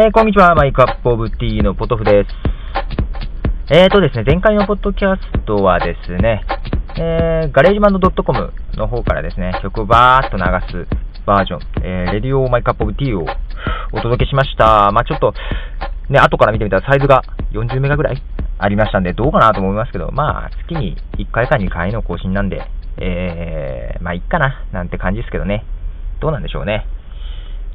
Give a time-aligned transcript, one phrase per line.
[0.00, 2.30] えー、こんにちは、マイクアップオブティーのポトフです。
[3.74, 6.44] えーとですね、前回のポッドキャストはですね、
[6.96, 10.86] えー、ガレージマンド .com の方からですね、曲をバーっと流す
[11.26, 13.26] バージョン、えー、レディオマイクアップオブティーを
[13.90, 14.92] お届けしました。
[14.92, 15.34] まあちょっと、
[16.10, 18.22] ね、後から見てみたらサイズが40メガぐらい
[18.56, 22.62] ありましたんで、どうかなと思いますけど、まあ月に1回か2回の更新なんで、
[22.98, 25.64] えー、まあいっかな、なんて感じですけどね。
[26.20, 26.86] どうなんでしょうね。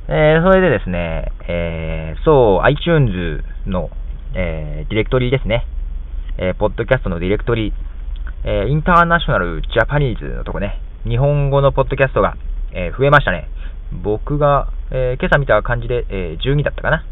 [0.09, 3.89] えー、それでですね、えー、そう、iTunes の、
[4.35, 5.65] えー、ディレクトリですね。
[6.37, 7.71] えー、ポッドキャストのディレクトリ、
[8.43, 12.35] えー、インターナショナルジャパニーズのとこね、日本語のポッドキャストが、
[12.73, 13.47] え、増えましたね。
[14.03, 17.05] 僕が、え、今朝見た感じで、え、12だったかな。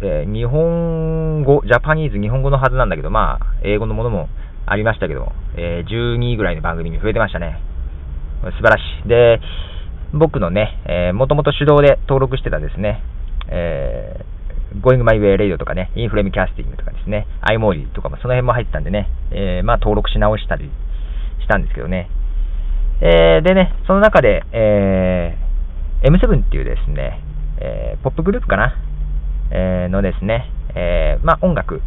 [0.00, 4.30] え、日本語、ジャパニーズ日本語のはずなんだけど、まあ、英語のものも
[4.64, 7.60] ありましたけど、え、12ぐらいの番組に増えてましたね。
[8.42, 9.08] 素晴らしい。
[9.08, 9.40] で、
[10.12, 13.02] 僕のね、えー、もともと手動で登録してたですね、
[13.48, 20.70] えー、Going My Way Radio とかね、インフレームキャスティングとかですね、iMori とかもその辺も入ってたんでね、えー、まあ登録し直したり
[21.40, 22.10] したんですけどね。
[23.00, 27.20] えー、でね、その中で、えー、M7 っていうですね、
[27.58, 28.76] えー、ポップグループかな、
[29.50, 31.80] えー、のですね、えー、まあ音楽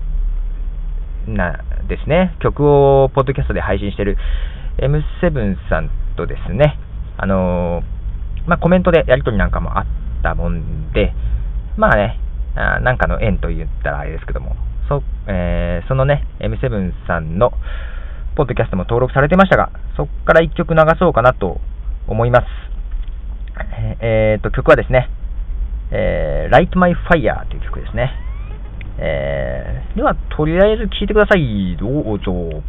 [1.28, 4.18] なですね、曲をポッドキャストで配信してる
[4.80, 6.80] M7 さんとですね、
[7.18, 7.95] あのー
[8.48, 9.86] まあ、コメントでやり取りなんかもあっ
[10.24, 11.14] たもんで、
[11.78, 12.20] まあね、
[12.56, 14.56] あなんかの縁と言ったらあれですけども、
[14.88, 17.52] そ,、えー、そのね、M7 さんの
[18.36, 21.60] ポッドキャストも登録されてましたが、そこから1曲流そうかなと
[22.08, 22.46] 思います。
[24.02, 25.10] えー、と、曲はですね、
[25.92, 28.12] えー、Light My Fire という曲ですね。
[28.98, 31.78] えー、では、とりあえず聴いてください。
[31.78, 32.64] どうぞ。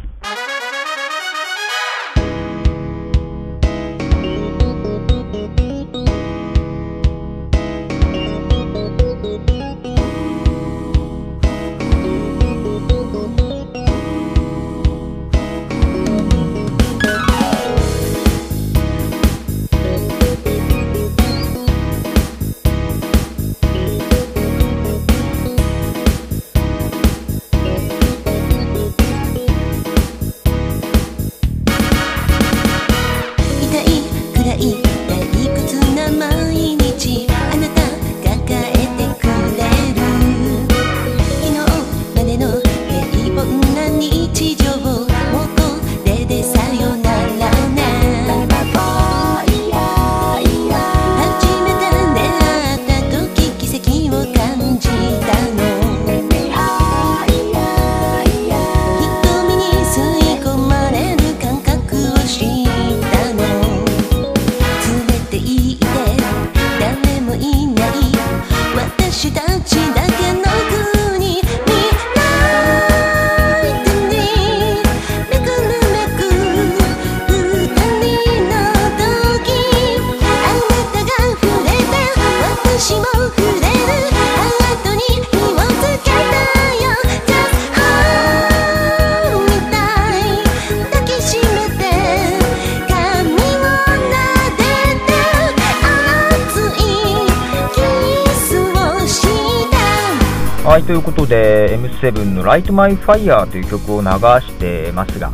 [100.77, 104.07] はい、ということで、M7 の Light My Fire という曲を流
[104.45, 105.31] してますが、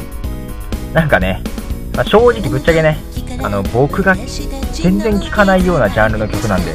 [0.93, 1.43] なんかね、
[1.93, 2.97] まあ、正直ぶっちゃけね、
[3.43, 6.73] あの、僕が全然聴かないようなジャンルの曲なんで、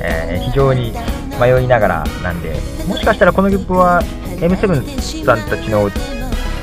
[0.00, 0.92] えー、非常に
[1.40, 2.54] 迷いながらなんで、
[2.86, 4.00] もしかしたらこの曲は
[4.36, 5.88] M7 さんたちの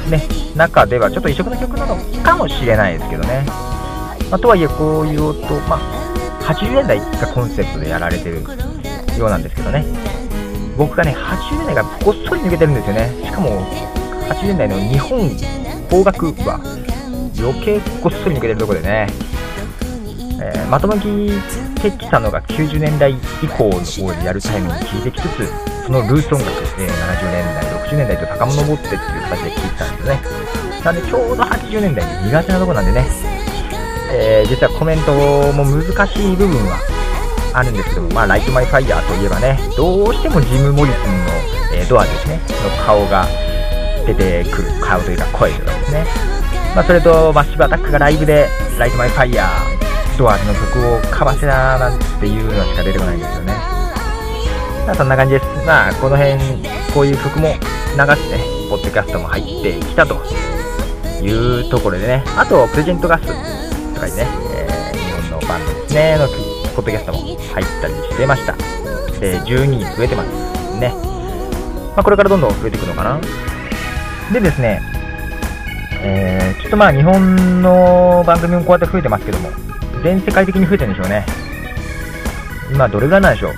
[0.09, 0.25] ね、
[0.55, 3.43] 中ではちょっと異色の曲なのかもしれないですけどね。
[4.31, 5.79] まあ、とはいえ、こういう音、まあ、
[6.43, 8.41] 80年代がコンセプトでやられてる
[9.19, 9.83] ようなんですけどね。
[10.77, 13.09] 僕がね、80年代がこっそり抜けてるんですよね。
[13.23, 13.65] しかも、
[14.29, 15.29] 80年代の日本
[15.89, 16.59] 邦楽は
[17.37, 19.07] 余計こっそり抜けてるところでね、
[20.41, 30.21] えー、まとめてきたのが90年代以降をやるタイムに聞いてきつつ、そのルーツ音楽、えー、70年代、60年代と遡ってっていう形で聞いてたんですよね。
[30.83, 33.07] なんでちょうど80年代苦手なとこなんでね、
[34.11, 35.13] えー、実はコメント
[35.53, 36.94] も難しい部分は
[37.57, 41.31] あるんですけども、まあ、 Light My Fire といえばね、どうしてもジム・モリスンの、
[41.73, 43.25] えー、ドアーズですね、の顔が
[44.05, 46.05] 出てくる、顔というか声とかですね。
[46.75, 53.53] まあ、それと、マッシブアタックがライブで、 Light My Fire、ドアーズの曲をかわせななんていうのしか出てこないんですよね。
[54.85, 55.45] まあ、そんな感じです。
[55.65, 56.37] まあ、この辺、
[56.93, 60.15] こういう曲も流して、ポッドキャストも入ってきたと
[61.23, 63.25] いうところでね、あと、プレゼントガス
[63.93, 66.27] とかにね、えー、日本のバンドですね、の
[66.75, 67.37] ポッドキャストも入っ
[67.81, 68.55] たりしてました。
[69.21, 70.93] えー、12人増えてますね。
[71.95, 73.19] まあ、これからどんどん増えていくのかな。
[74.33, 74.81] でですね、
[76.01, 79.49] えー、きっとまあ日本の番組もこうやって増えてますけども、
[80.03, 81.25] 全世界的に増えてるんでしょうね。
[82.71, 83.53] 今どれぐらいなんでしょう。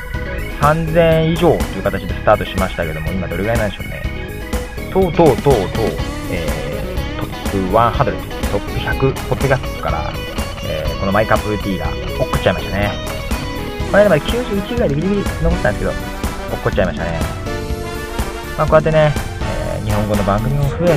[0.61, 4.03] 3000以上という形でスタートしましたけども、今どれぐらいなんでしょうね。
[4.93, 5.85] とうとうとうとう、
[6.31, 8.05] えー、トップ100、
[8.51, 10.13] トップ100、ポッドキャストから、
[11.07, 12.91] のマイカップ T が落っこっちゃいましたね。
[13.87, 17.19] この間まで91ぐらいでギリギリ残ったんですけど、落っこっちゃいましたね。
[18.57, 19.13] まあ、こうやってね、
[19.75, 20.93] えー、日本語の番組も増え、ポッド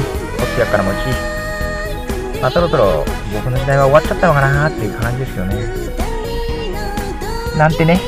[0.56, 5.56] キャスからもち、まあ、そろそろ僕の時代は終わっちゃったのかなっていう感じですよね。
[7.56, 8.00] なんてね。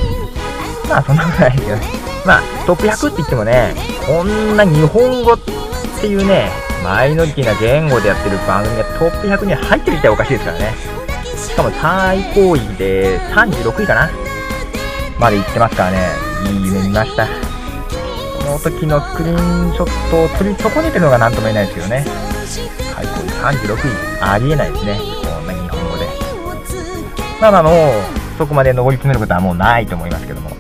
[0.89, 1.83] まあそんなことないですよね。
[2.27, 3.75] まあトップ100って言ってもね、
[4.07, 5.39] こんな日本語っ
[6.01, 6.51] ていうね、
[6.83, 11.02] マイノリティな言語でやってる番組がトップ100に入ってる自体おかしいですからね。
[11.49, 14.11] しかも最高位で36位かな
[15.19, 15.99] まで行ってますからね、
[16.51, 17.27] いい夢見ました。
[17.27, 17.33] こ
[18.45, 22.05] の時のスクリーンショットを取り損ねてるのが何とも言えないですけどね。
[22.95, 24.23] 最高位36位。
[24.23, 24.99] ありえないですね。
[25.23, 26.07] こんな日本語で。
[27.41, 27.73] まあまあもう、
[28.39, 30.51] そこまで上り詰めることはもうないと思いますけども。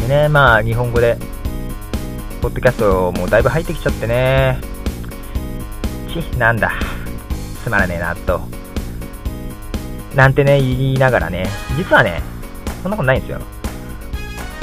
[0.00, 1.16] でね、まあ日本語で、
[2.42, 4.58] ポッドキャストもうだいぶ入ってきちゃってね。
[6.08, 6.72] ち、なんだ。
[7.62, 8.53] つまらねえな、と。
[10.14, 11.46] なんてね、言いながらね、
[11.76, 12.22] 実はね、
[12.82, 13.40] そんなことないんですよ。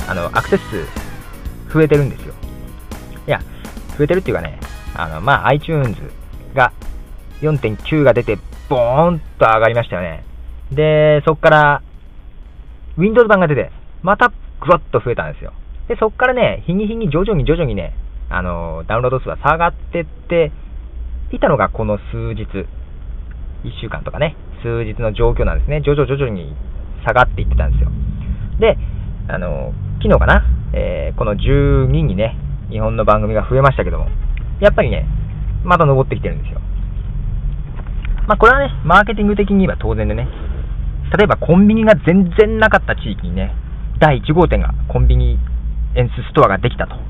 [0.08, 2.34] あの、アクセス数、増えてるんですよ。
[3.28, 3.40] いや、
[3.98, 4.60] 増えてるっていうかね、
[4.96, 5.96] あの、まあ、iTunes
[6.54, 6.72] が
[7.42, 8.38] 4.9が出て、
[8.70, 10.24] ボーンと上がりましたよね。
[10.72, 11.82] で、そっから、
[12.98, 13.72] Windows 版が出て、
[14.04, 14.32] また
[14.62, 15.54] ぐわっと増えたんですよ。
[15.88, 17.94] で、そっからね、日に日に徐々に徐々にね、
[18.30, 20.52] あの、ダウンロード数が下がってって
[21.32, 22.68] いたのがこの数日、1
[23.82, 25.82] 週間とかね、数日の状況なんですね。
[25.82, 26.56] 徐々徐々に
[27.06, 27.92] 下がっていってたんですよ。
[28.60, 28.78] で、
[29.28, 32.38] あの、昨日かな、えー、この12にね、
[32.70, 34.08] 日本の番組が増えましたけども、
[34.60, 35.06] やっぱりね、
[35.64, 36.62] また登ってきてるんですよ。
[38.28, 40.28] まあ、これはね、マーケティング的に言えば当然でね、
[41.18, 43.54] 例えばコンビニが全然なかった地域にね、
[44.00, 45.38] 第1号店がコンビニ
[45.96, 46.96] エンスストアができたと。
[46.96, 47.02] ま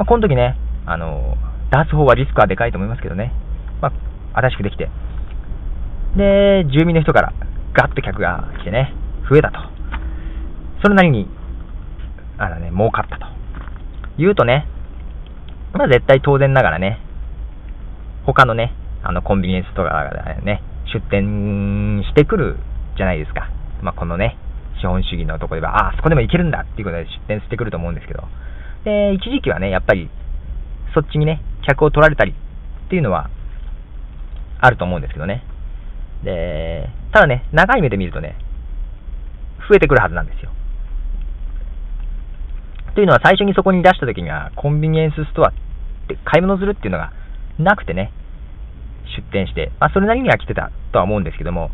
[0.00, 1.36] あ、この時ね、あの、
[1.70, 3.32] 出す方はリスクはでかいと思いますけどね、
[3.80, 3.92] ま
[4.34, 4.90] あ、新しくできて、
[6.16, 7.32] で、住民の人から
[7.72, 8.92] ガッと客が来てね、
[9.28, 9.58] 増えたと。
[10.82, 11.28] それなりに、
[12.38, 13.26] あのね、儲かったと。
[14.18, 14.66] 言うとね、
[15.72, 16.98] まあ絶対当然ながらね、
[18.26, 20.62] 他のね、あの、コンビニエンスストアがね、
[20.92, 22.56] 出店してくる
[22.96, 23.48] じゃないですか。
[23.82, 24.36] まあ、このね、
[24.80, 28.24] 資本主義のとこでは、ああ、そこでも行けるんだっていうことで出店してくると思うんですけど、
[28.84, 30.10] で、一時期はね、やっぱり、
[30.94, 33.30] そっちにね、客を取られたりっていうのは、
[34.60, 35.44] あると思うんですけどね。
[36.24, 38.36] で、ただね、長い目で見るとね、
[39.68, 40.50] 増えてくるはずなんですよ。
[42.94, 45.52] というのは最初にそこに出した時には、コンビニエンスストアっ
[46.08, 47.12] て買い物するっていうのが
[47.58, 48.12] なくてね、
[49.16, 51.70] 出店して、まあ、それなりには来てたとは思うんですけども、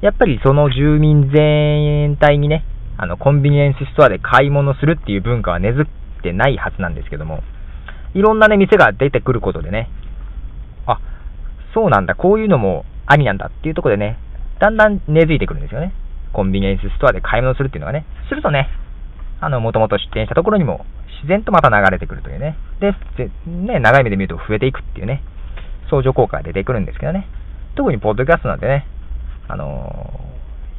[0.00, 2.64] やっぱりその住民全体にね、
[2.96, 7.42] あの、コンビニエンスストアで買い物するっていう文化は根付ってないはずなんですけども、
[8.14, 9.88] いろんなね、店が出てくることでね、
[10.86, 11.00] あ、
[11.74, 14.18] そうなんだ、こういうのもありなんだっていうところでね、
[14.60, 15.92] だんだん根付いてくるんですよね。
[16.32, 18.06] コンビニエンスストアで買い物するっていうのがね。
[18.28, 18.68] するとね、
[19.40, 20.86] あの、もともと出店したところにも
[21.18, 22.56] 自然とまた流れてくるというね。
[22.78, 22.94] で、
[23.46, 25.24] ね、長い目で見ると増えていくっていうね。
[25.90, 27.26] 相乗効果が出てくるんですけどね。
[27.74, 28.86] 特にポッドキャストなんてね、
[29.48, 30.20] あの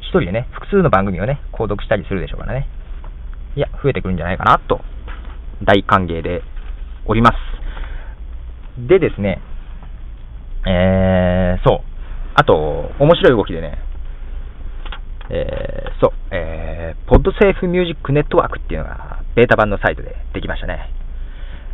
[0.00, 2.66] 一人でね、複数の番組をね、購読したりするでしょうからね。
[3.56, 4.80] いや、増えてくるんじゃないかな、と、
[5.62, 6.40] 大歓迎で
[7.04, 7.36] おります。
[8.88, 9.42] でですね、
[10.66, 11.91] えー、そう。
[12.34, 13.78] あと、面白い動きでね、
[15.30, 20.90] えー、そう、えー、ポッドセーフミュージックネットワークっていうのが、ベータ版のサイトでできましたね。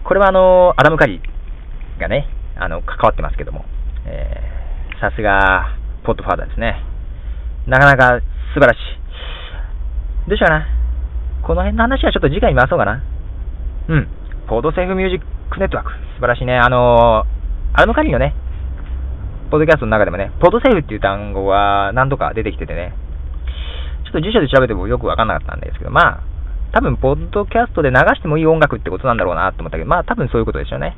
[0.04, 3.64] これはあの、アダム・カリーがね、あの、関わってますけども、
[4.06, 6.82] えー、さすが、ポットファーザーですね。
[7.66, 8.20] なかなか
[8.54, 10.28] 素晴らしい。
[10.28, 10.66] どうしようかな。
[11.42, 13.02] この辺の話はちょっと次回に回そうかな。
[13.88, 14.08] うん。
[14.48, 15.92] ポードセーフミュージックネットワーク。
[16.16, 16.58] 素晴らしいね。
[16.58, 18.34] あのー、アルムカリーのね、
[19.50, 22.92] ポッドキャストの中でもね、ポードセーフっていう単語が何度か出てきててね、
[24.04, 26.22] ちょっと辞書で調べてもよくわかんなかったんですけど、まあ、
[26.72, 30.96] 多分、ポッドキャストで流してもいい音楽ってことなんだろうなと思ったけど、まあ、多分そういうことですよね。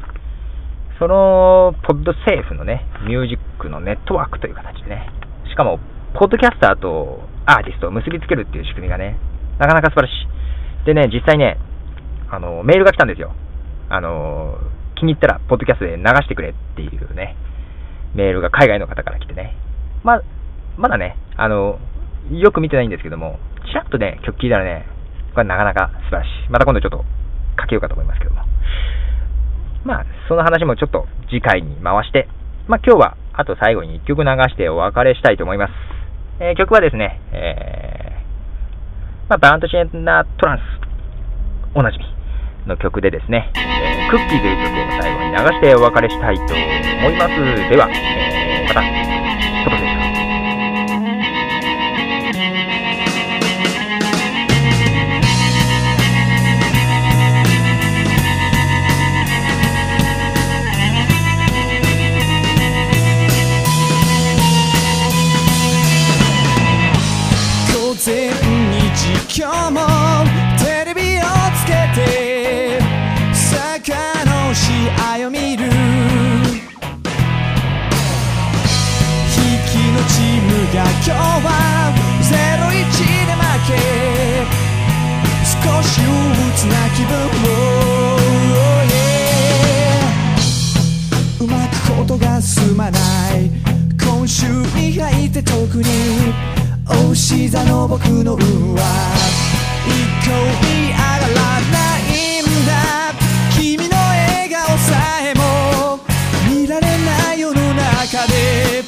[0.98, 5.10] その、ポッドセーフのね、ミュージックのネットワークという形でね、
[5.48, 5.78] しかも、
[6.14, 9.16] ポッドキャスターとアーティストを結びつけるっていう仕組みがね、
[9.58, 10.10] なかなか素晴らし
[10.82, 10.86] い。
[10.86, 11.56] でね、実際ね、
[12.30, 13.32] あの、メールが来たんですよ。
[13.88, 14.58] あの、
[14.96, 17.36] 気に入ったら、ポッドキャストで流してくれっていうね、
[18.14, 19.56] メールが海外の方から来てね。
[20.02, 20.20] ま、
[20.76, 21.78] まだね、あの、
[22.30, 24.86] よく見てないんですけども、ちらっとね、曲聴いたらね、
[25.34, 26.50] これなかなか素晴らしい。
[26.50, 27.04] また今度ちょっと
[27.56, 28.42] かけようかと思いますけども。
[29.84, 32.28] まあ、その話もちょっと次回に回して、
[32.68, 35.72] まあ今日はあと最後に1曲流してお別れしたいと思います。
[36.40, 40.62] えー、曲はですね、えー、まあ、バントシェンナートランス、
[41.74, 42.04] おなじみ
[42.70, 47.34] の曲でですね、えー、クッキーという曲を最後に流してお別れしたいと思います。
[47.68, 49.19] では、えー、また、
[97.30, 98.82] おし座の僕の運は
[99.86, 99.88] 一
[100.26, 100.34] 向
[100.66, 101.38] に上がら
[101.70, 103.14] ないんだ
[103.56, 106.00] 君の笑顔さえも
[106.50, 108.82] 見られない世の中で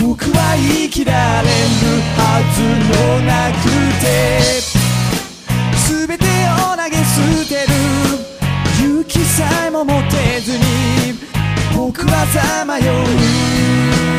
[0.00, 1.50] 僕は生きられる
[2.14, 3.66] はずもなく
[4.00, 4.06] て。
[6.06, 7.10] 全てを投げ捨
[7.48, 7.72] てる
[8.78, 10.64] 勇気さえも持てずに
[11.76, 12.92] 僕はさまよ
[14.06, 14.09] う。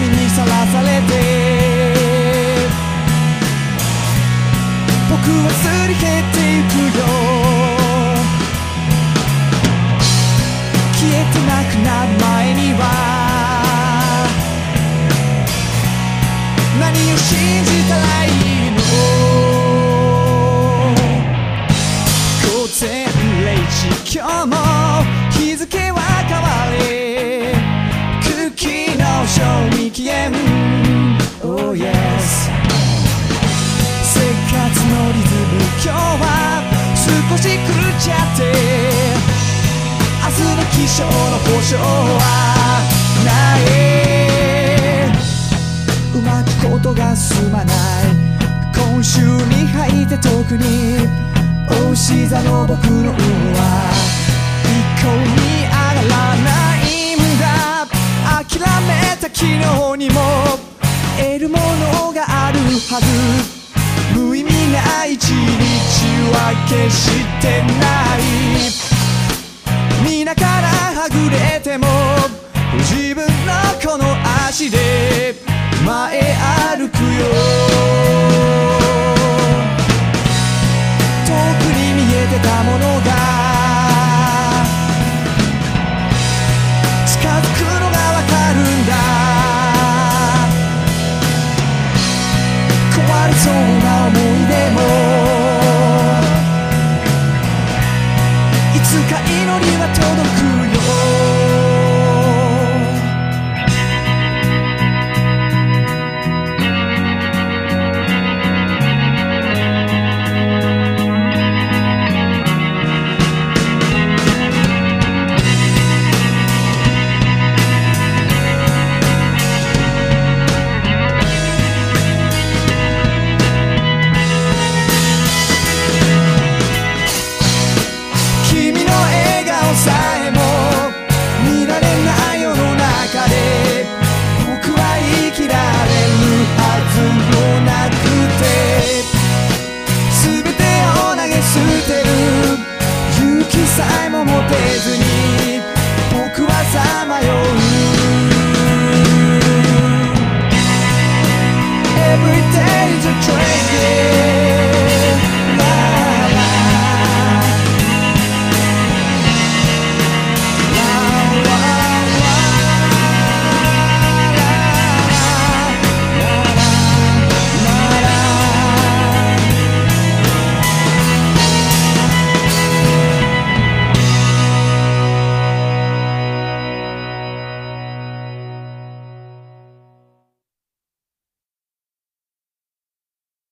[0.00, 1.12] 波にさらされて。
[5.10, 7.00] 僕はすり減ってゆくよ。
[10.94, 12.82] 消えてなくなる前には。
[16.80, 17.28] 何を信
[17.64, 18.78] じたらいいの？
[22.46, 24.59] 午前0時今日も。
[30.02, 32.48] Oh yes
[34.02, 34.16] 生
[34.48, 36.24] 活のリズム今日は
[36.96, 38.40] 少し狂っちゃって。
[40.24, 42.18] 明日の気象の保証は
[43.26, 43.28] な
[43.58, 45.12] い。
[46.14, 47.74] うまくことが進まない。
[48.74, 51.08] 今週に入って特に。
[51.90, 53.16] おし座の僕の運
[53.52, 53.92] は
[54.64, 54.70] 一
[55.04, 55.39] 向に
[59.30, 60.20] めた昨日にも
[61.18, 63.06] 得るものがあるはず。
[64.18, 65.30] 無意味な一日
[66.32, 67.10] は決し
[67.40, 68.20] てない。
[70.04, 71.86] 皆からはぐれても
[72.78, 74.04] 自分のこの
[74.48, 74.99] 足で